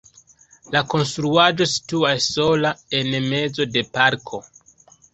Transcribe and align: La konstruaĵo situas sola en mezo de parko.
La 0.75 0.81
konstruaĵo 0.93 1.69
situas 1.75 2.31
sola 2.39 2.75
en 3.03 3.15
mezo 3.29 3.71
de 3.79 3.89
parko. 3.99 4.47